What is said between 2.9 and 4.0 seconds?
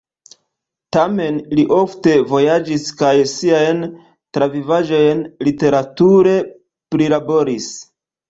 kaj siajn